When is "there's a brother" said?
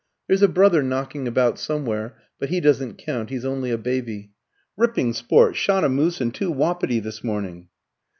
0.27-0.81